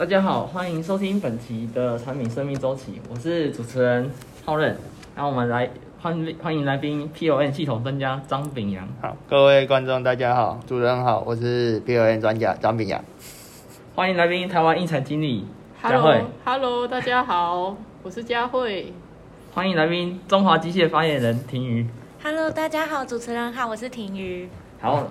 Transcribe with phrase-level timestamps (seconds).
[0.00, 4.10] 大家好，欢迎收听本期的产品生命周期，我是主持人
[4.46, 4.74] 浩任。
[5.14, 5.68] 然后我们来
[6.00, 8.88] 欢欢迎来宾 PON 系统专家张炳阳。
[9.02, 13.04] 好，各位观众大家好，主持人好，我是 PON 专家张炳阳。
[13.94, 15.44] 欢迎来宾台湾应材经理
[15.82, 16.24] 佳慧。
[16.46, 18.94] Hello，Hello，大家好，我是佳慧。
[19.52, 21.86] 欢迎来宾中华机械发言人婷瑜。
[22.24, 24.48] Hello，大家好，主持人好，我是婷瑜。
[24.80, 25.06] 好，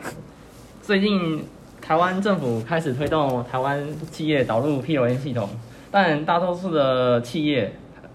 [0.81, 1.45] 最近
[1.81, 5.49] 台湾政府开始推动台湾企业导入 PON 系统，
[5.89, 7.73] 但大多数的企业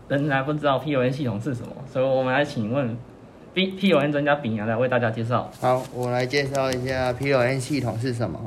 [0.09, 2.97] 仍然不知道 PON 系统是什么，所以我们来请问
[3.53, 5.51] B PON 专家炳阳来为大家介绍。
[5.61, 8.39] 好，我来介绍一下 PON 系统是什么。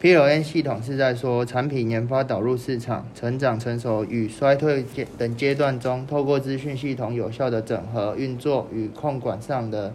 [0.00, 9.92] PON 系统是在说产品研发导入市场、成长成熟与衰退阶等阶段中，透过资讯系统有效的整合运作与控管上的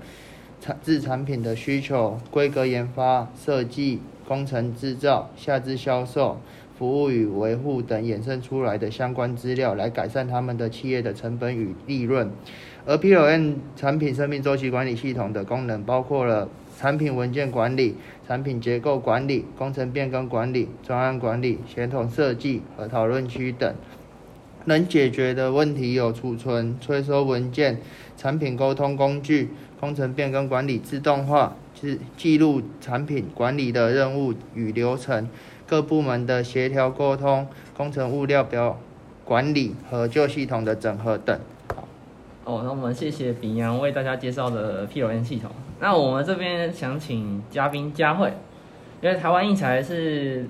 [0.60, 6.38] 产自产品的需求、规格研发、设计、工程制造、下肢销售。
[6.80, 12.32] 服务与维护等衍生出来的相关资料，来改善他们的企业的成本与利润。
[12.88, 23.76] 而 PLN 产品生命周期管理系统的功能包括了产品文件管理、产品结构管理、工程变更管理、专案管理、协同设计和讨论区等。
[24.66, 27.78] 能解决的问题有储存、催收文件、
[28.18, 35.28] 产品沟通工具、工程变更管理自动化、记记录产品管理的任务与流程、
[35.66, 38.80] 各部门的协调沟通、工程物料表
[39.26, 41.40] 管理和旧系统的整合等。
[42.44, 45.50] 哦，那我们谢谢炳阳为大家介绍的 PON 系统。
[45.80, 48.32] 那我们这边想请嘉宾佳慧，
[49.02, 50.48] 因为台湾印材是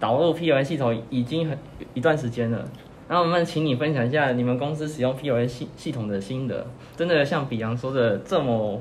[0.00, 1.58] 导入 PON 系统已经很
[1.92, 2.66] 一段时间了，
[3.08, 8.80] 那我们请你分享一下你们公司使用 PON 系系统的心得，真的像炳阳说的这么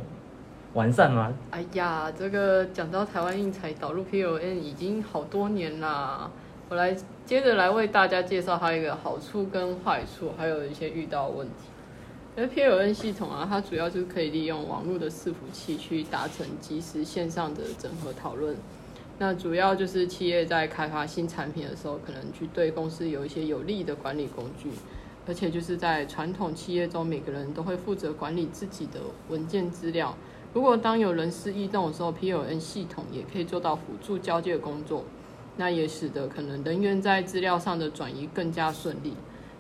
[0.73, 1.31] 完善吗？
[1.51, 6.29] 哎呀，这个讲到台湾印材导入 P L N 已经好多年啦，
[6.69, 11.53] 我来接着来为大家介绍它一个好处跟坏处，还有一些遇到问题。
[12.35, 18.57] 因为 PON 系统啊，它主要就是可以利用网络的伺服器去达成即时线上的整合讨论。
[19.19, 24.71] 那主要就是企业在开发新产品的时候，可能去对公司有一些有利的管理工具，
[25.27, 30.17] 而且就是在传统企业中，每个人都会负责管理自己的文件资料。
[30.53, 35.03] 如果当有人事异动的时候，PON 系统也可以做到辅助交接工作，
[35.57, 39.15] 那也使得可能人员在资料上的转移更加顺利。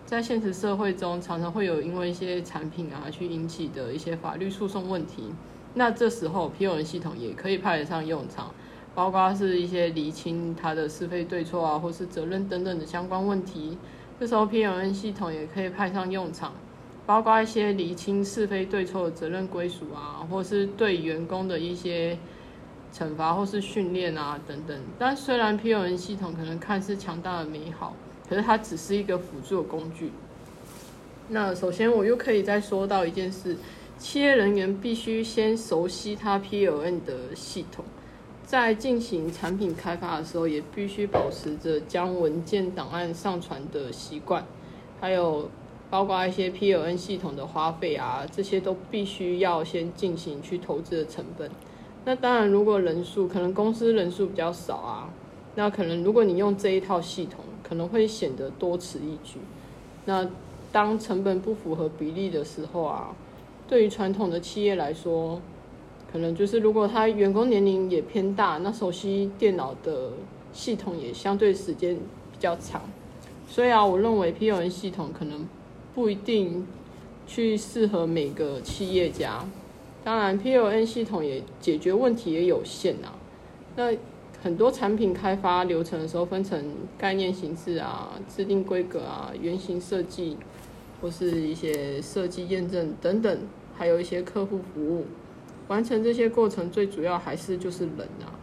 [0.05, 5.33] 在现实社会中，常常会有因为一些产品啊去引起的一些法律诉讼问题，
[5.73, 8.53] 那这时候 PON 系统也可以派得上用场，
[8.93, 13.79] 包括是一些厘清它的是非对错啊，或是责任等等的相关问题。
[14.19, 16.53] 这时候 PON 系统也可以派上用场，
[17.05, 22.17] 包括一些厘清是非对错的责任归属啊，或是对员工的一些
[22.93, 24.79] 惩罚或是训练啊等等。
[24.97, 27.95] 但虽然 PON 系统可能看似强大的美好，
[28.29, 30.11] 可是它只是一个辅助的工具。
[31.29, 33.57] 那首先我又可以再说到一件事，
[33.97, 37.83] 企业人员必须先熟悉它 PON 的系统，
[38.45, 44.45] 在进行产品开发的时候，也必须保持着将文件档案上传的习惯，
[44.99, 45.49] 还有
[45.93, 51.47] 包括一些 PON 系统的花费啊，这些都必须要先进行去投资的成本。
[52.03, 55.13] 那当然，如果人数可能公司人数比较少啊，
[55.53, 59.37] 那可能如果你用这一套系统，可能会显得多此一举。
[60.05, 60.27] 那
[60.71, 63.15] 当成本不符合比例的时候啊，
[63.67, 65.39] 对于传统的企业来说，
[66.11, 70.13] 可能就是如果他员工年龄也偏大，那熟悉电脑的
[70.51, 72.81] 系统也相对时间比较长，
[73.47, 75.47] 所以啊，我认为 PON 系统可能
[75.93, 76.65] 不一定
[77.27, 79.45] 去适合每个企业家。
[80.03, 83.15] 当然，PON 系统也解决问题也有限啊。
[83.75, 83.95] 那
[84.41, 86.61] 很多产品开发流程的时候，分成
[86.97, 90.35] 概念形式啊、制定规格啊、原型设计，
[91.01, 93.39] 或是一些设计验证等等，
[93.77, 95.05] 还有一些客户服务。
[95.69, 98.35] 完成这些过程，最主要还是就是人啊，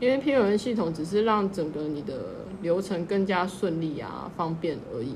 [0.00, 5.14] 因为 PON 系统只是让整个你的流程更加顺利啊、方便而已。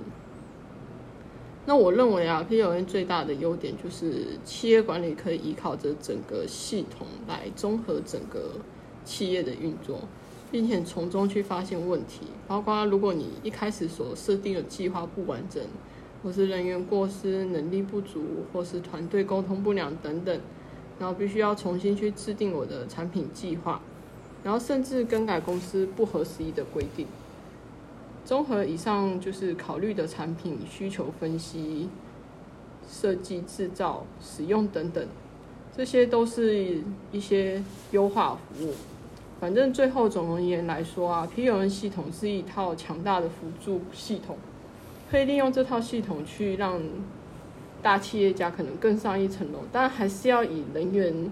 [1.68, 8.52] 那我认为啊，PON 最大的优点就是企业管理可以依靠着整个系统来综合整个
[9.04, 9.98] 企业的运作，
[10.52, 15.60] 并且从中去发现问题，包括如果你一开始所设定的计划不完整，
[16.22, 18.22] 或是人员过失、能力不足，
[18.52, 20.40] 或是团队沟通不良等等，
[21.00, 23.80] 然后必须要重新去制定我的产品计划，
[24.44, 27.08] 然后甚至更改公司不合时宜的规定。
[28.26, 31.88] 综合以上就是考虑的产品需求分析、
[32.90, 35.06] 设计、制造、使用等等，
[35.76, 36.82] 这些都是
[37.12, 37.62] 一些
[37.92, 38.74] 优化服务。
[39.38, 44.36] 反正最后总而言来说啊，PLN 系统是一套强大的辅助系统，
[45.08, 46.82] 可以利用这套系统去让
[47.80, 51.30] 大企业家可能更上一层楼，但还是要以人员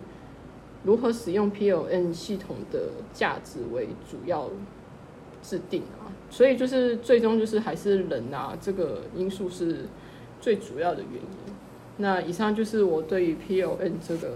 [0.85, 4.49] 如何使用 PLN 系统的价值为主要
[5.43, 6.07] 制定啊。
[6.35, 9.85] 所以就是最终就是还是人啊这个因素是
[10.41, 11.55] 最主要的原因。
[11.99, 14.33] 那以上就是我对于 PLN 这个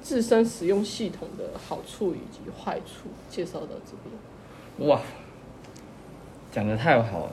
[0.00, 4.88] 自身使用系统的好处以及坏处介绍到这边。
[4.88, 5.02] 哇，
[6.50, 7.32] 讲的太好了。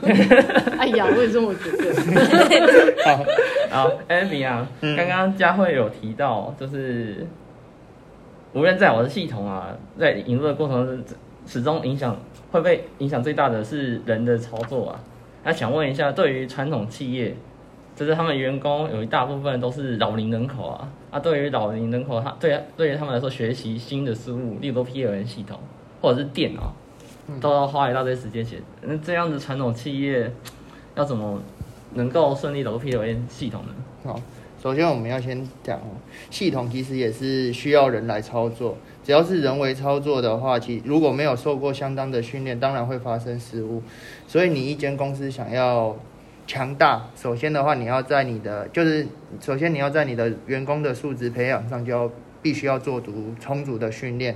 [0.78, 1.92] 哎呀，我也这么觉得。
[3.04, 7.26] 好，好 a b 啊，嗯刚刚佳慧有提到，就是
[8.54, 11.14] 无论在我的系统啊，在引入的过程中，
[11.46, 12.18] 始终影响
[12.50, 15.00] 会被影响最大的是人的操作啊。
[15.44, 17.34] 那想问一下，对于传统企业，
[17.94, 25.58] 就是他们员工有一大部分都是老龄人口啊，啊，对于老龄人口，他对对于他们来说，学习新的事物，例如 PLN 系统
[26.02, 26.74] 或者是电脑，
[27.40, 28.60] 都要花一大堆时间写。
[28.82, 30.30] 那这样子传统企业
[30.96, 31.40] 要怎么
[31.94, 33.74] 能够顺利导入 PLN 系统呢？
[34.04, 34.20] 好，
[34.60, 35.94] 首先我们要先讲哦，
[36.28, 38.76] 系统其实也是需要人来操作。
[39.06, 43.80] 只要是人为操作的话，其如果没有受过相当的训练，当然会发生失误。
[44.26, 45.96] 所以你一间公司想要
[46.44, 49.06] 强大，首先的话，你要在你的就是
[49.40, 52.10] 首先你要在你的员工的素质培养上，就要
[52.42, 54.34] 必须要做足充足的训练。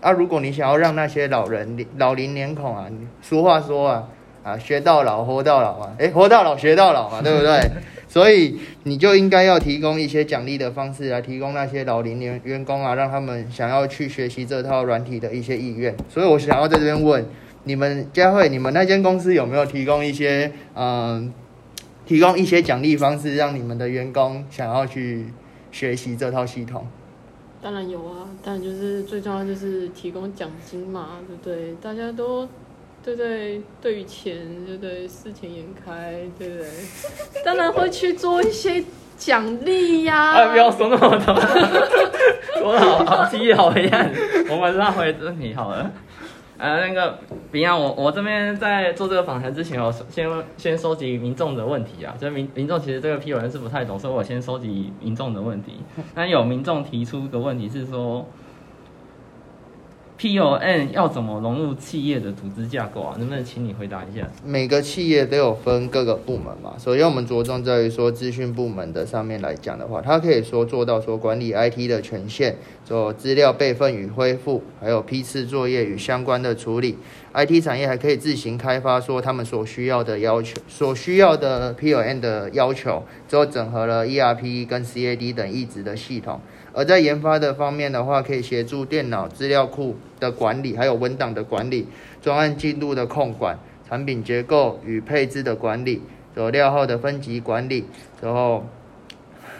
[0.00, 2.88] 啊，如果你想要让那些老人老龄脸孔啊，
[3.20, 4.08] 俗话说啊
[4.48, 7.60] 啊，学到老活到老嘛，诶，活到老学到老嘛， 对不对？
[8.08, 15.94] 所以你就应该要提供一些奖励的方式来提供那些老龄员员工啊，让他们想要去学习这套软体的一些意愿。
[16.08, 17.26] 所以我想要在这边问
[17.64, 21.30] 你们，佳慧，你们那间公司有没有提供一些嗯，
[22.06, 25.26] 提供一些奖励方式，让你们的员工想要去
[25.70, 26.86] 学习这套系统？
[27.60, 31.74] 当然有啊，当然就是最重要就是提供奖金嘛，对不对？
[31.82, 32.48] 大家都
[33.04, 33.62] 对对？
[33.80, 34.36] 对于钱，
[34.66, 35.08] 对对？
[35.08, 36.66] 视钱眼开，对对？
[37.44, 38.84] 当然会去做一些
[39.16, 41.34] 奖励呀、哎，不要说那么多，
[42.60, 44.12] 说的好好激烈好黑暗。
[44.50, 45.90] 我们拉回正题好了。
[46.58, 47.18] 呃，那个，
[47.52, 55.74] 比方我我这边在做这个访谈之前，我先先收集民众的问题啊，就民民众其实这个批文是不太懂，所以我先收集民众的问题。
[56.16, 58.26] 那有民众提出个问题是说
[60.18, 63.14] ，PON 要怎么融入企业的组织架构啊？
[63.18, 64.28] 能不能请你回答一下？
[64.44, 66.74] 每个企业都有分各个部门嘛。
[66.78, 76.98] 首先，我们着重在于说资讯部门的上面来讲的话，它可以说做到说管理 IT 的权限，做资料备份与恢复，还有批次作业与相关的处理。
[77.34, 86.40] IT 产业还可以自行开发说他们所需要的要求，所需要的 P O N 的要求，之后整合了 ERP 跟 CAD 等一职的系统。
[86.72, 91.86] 而在研发的方面的话，可以协助电脑资料库的管理，还有文档的管理、
[92.22, 96.02] 专案进度的控管、产品结构与配置的管理、
[96.36, 97.86] 有料号的分级管理，
[98.20, 98.64] 然后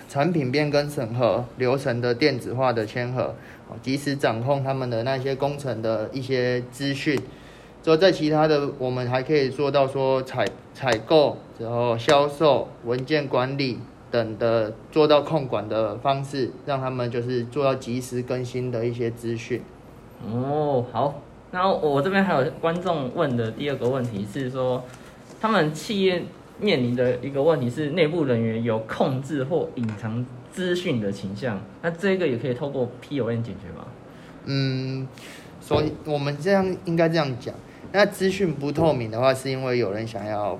[0.08, 3.34] 产品变更审核流程的电子化的签合，
[3.82, 7.18] 及时掌控他们的那些工程的一些资讯。
[7.82, 10.44] 之后在其他的，我们还可以做到说采
[10.74, 13.78] 采购，然后销售、文件管理
[14.10, 19.62] 等的做到控管的方式，让他们就是做到及时更新的一些资讯。
[20.26, 21.22] 哦，好。
[21.50, 24.84] 那我这边还有观众问的第二个问题是说，
[25.40, 26.22] 他们企业
[26.60, 33.86] 面临的一个问题是内部人员有控制或隐藏资讯的倾向，那这个也可以透过 PON 解决吗？
[34.44, 35.08] 嗯，
[35.60, 37.54] 所以我们这样应该这样讲。
[37.92, 40.58] 那资讯不透明的话，是因为有人想要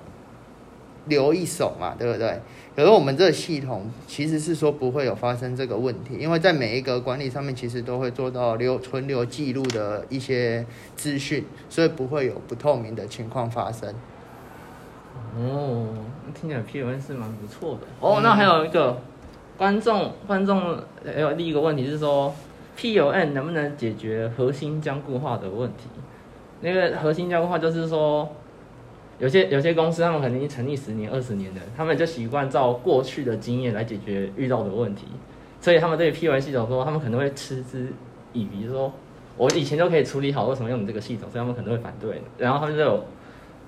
[1.08, 2.40] 留一手嘛，对不对？
[2.76, 13.92] 可是我们这个系统其实是说不会有发生这个问题，因为在每一个管理上面，其实都会做到留存留记录的一些资讯，所以不会有不透明的情况发生。
[15.36, 15.88] 哦，
[16.34, 17.80] 听起来 PON 是蛮不错的。
[18.00, 19.00] 哦，那还有一个
[19.56, 22.32] 观众观众还有另一个问题是说
[22.78, 25.88] ，PON 能不能解决核心僵固化的问题？
[26.60, 28.28] 那个核心僵固化就是说，
[29.18, 35.06] 有些有些公司他们可能已经成立十年、二十年的，他们就习惯照过去的经验来解决遇到的问题，
[35.60, 37.88] 所以他们对 PON 系统说，他们可能会嗤之
[38.32, 38.92] 以鼻，说
[39.36, 41.28] 我以前就可以处理好，为什么用你这个系统？
[41.30, 43.04] 所以他们可能会反对，然后他们就有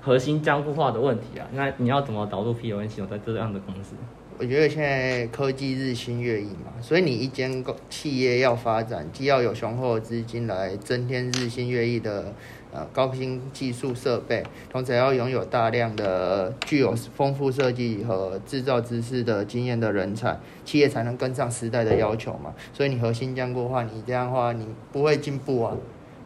[0.00, 1.46] 核心僵固化的问题啊。
[1.52, 3.96] 那你要怎么导入 PON 系统在这样的公司？
[4.38, 12.32] 我觉得现在科技日新月异嘛，所以你一间公企业要发展，既要有雄厚的资金来增添日新月异的
[12.72, 22.54] 呃高新技术设备，同时要拥有大量的具有丰富设计和制造知识的经验的人才，企业才能跟上时代的要求嘛。
[22.72, 25.76] 所以你核心降固化，你这样的话你不会进步啊，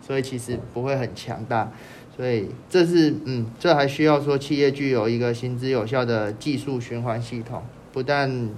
[0.07, 1.73] 所以其实不会很强大。
[2.17, 8.51] 所以这是嗯，这还需要说企业具有一个行之有效的技术循环系统，不但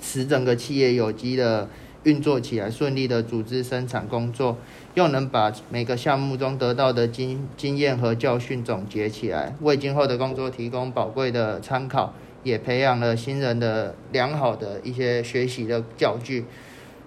[0.00, 1.68] 使整个企业有机的
[2.08, 4.56] 运作起来，顺利的组织生产工作，
[4.94, 16.46] 又能把每个项目中得到的经经验和教训总结起来，为今后的工作提供宝贵的参考，也培养了新人的良好的一些学习的教具。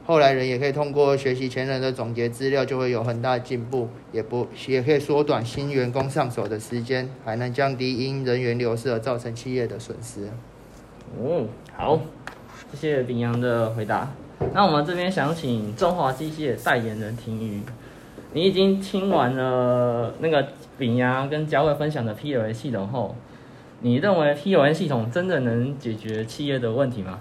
[0.05, 10.29] 后来人也可以通过学习前人的总结资料，就会有很大进步，也不也可以缩短新员工上手的时间，还能降低因人员流失而造成企业的损失。
[11.19, 11.99] 哦，好，
[12.79, 14.11] 谢谢炳阳的回答。
[14.53, 17.61] 那我们这边想请中华机械代言人婷瑜，
[18.33, 23.15] 你已经听完了那个炳阳跟嘉慧分享的 PLA 系统后，
[23.81, 27.19] 你认为 PLA 系统真的能解决企业的问题吗？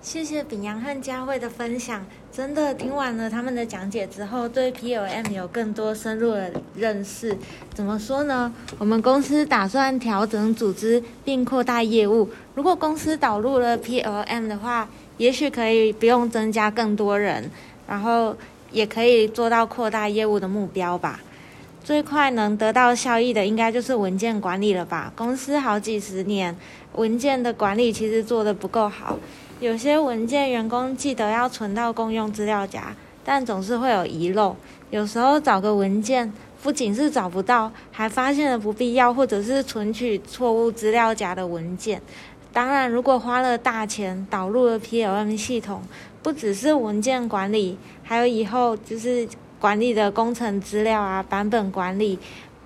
[0.00, 7.36] 谢谢炳阳和佳慧的分享，真的听完了他们的讲解之后，对 PLM 有更多深入的认识。
[7.72, 8.52] 怎么说呢？
[8.78, 12.28] 我们公司打算调整组织并扩大业务。
[12.56, 14.88] 如果公司导入了 PLM 的话，
[15.18, 17.50] 也许可以不用增加更多人，
[17.86, 18.36] 然后
[18.70, 21.20] 也可以做到扩大业务的目标吧。
[21.84, 25.12] 最快能得到效益的，应该就是文件管理了吧？
[25.16, 26.56] 公司好几十年，
[26.94, 29.18] 文件的管理其实做得不够好。
[29.58, 34.56] 有些文件员工记得要存到公用资料夹，但总是会有遗漏。
[34.90, 42.00] 有时候找个文件，不仅是找不到，还发现了不必要或者是存取错误资料夹的文件。
[42.52, 45.82] 当然，如果花了大钱导入了 PLM 系统，
[46.22, 49.26] 不只是文件管理，还有以后就是
[49.58, 52.18] 管理的工程资料啊、版本管理。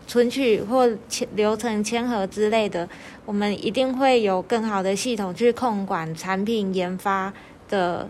[0.08, 0.88] 存取或
[1.34, 2.88] 流程签合之类的，
[3.24, 7.32] 我们一定会有更好的系统去控管产品研发
[7.68, 8.08] 的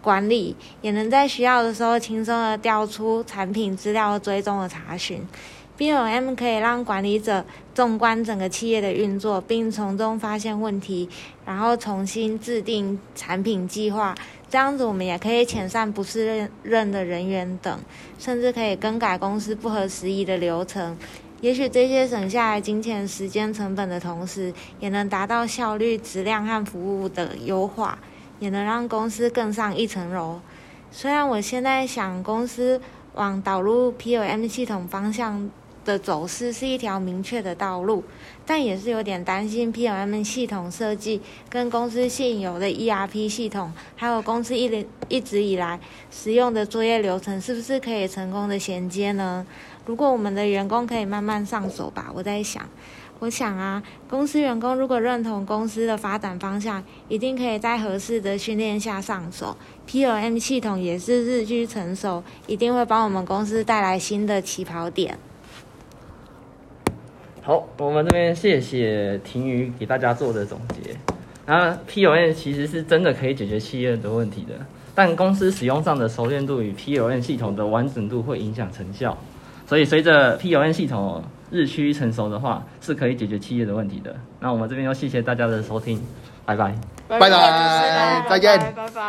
[0.00, 5.20] 管理，也能在需要的时候轻松的调出产品资料追踪的查询。
[5.76, 11.08] BOM 可以让管理者纵观整个企业的运作，并从中发现问题，
[11.44, 14.14] 然后重新制定产品计划。
[14.48, 17.76] 这样子，我们也可以遣散不适任的人员等，
[18.20, 20.96] 甚至可以更改公司不合时宜的流程。
[21.40, 27.98] 也许这些省下来金钱、时间成本的同时，也能达到效率、质量和服务的优化，
[28.38, 30.40] 也能让公司更上一层楼。
[30.92, 32.80] 虽然我现在想，公司
[33.14, 35.50] 往导入 POM 系统方向。
[35.84, 38.02] 的走势是一条明确的道路，
[38.46, 45.78] 但也是有点担心 PLM 系统设计跟公司现有的 ERP 系统，还有公司一一直以来
[46.10, 49.46] 使用的作业流程，是不是可以成功的衔接呢？
[49.86, 52.66] 如果我们的员工可以慢慢上手吧，我在想，
[53.18, 59.54] 我想啊，公司员工如果认同公司的发展方向，一定可以在合适的训练下上手。
[59.86, 65.18] PLM 系统也是日趋成熟，一定会帮我们公司带来新的起跑点。
[67.46, 70.96] 好，我们这边谢谢婷瑜给大家做的总结。
[71.44, 74.54] 那 PON 其实是真的可以解决企业的问题的，
[74.94, 79.14] 但公司使用上的熟练度与 PON 系统的完整度会影响成效。
[79.66, 84.16] 所以随着 PON 系统日趋成熟的话，是可以解决企业的问题的。
[84.40, 86.00] 那我们这边要谢谢大家的收听，
[86.46, 86.74] 拜拜，
[87.06, 88.58] 拜拜，再见。
[88.74, 89.04] 拜拜。